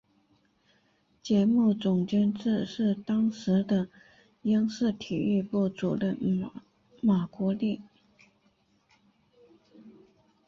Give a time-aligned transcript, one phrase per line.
[1.21, 3.87] 节目总监制是当时的
[4.41, 6.17] 央视体育部主任
[7.03, 7.83] 马国力。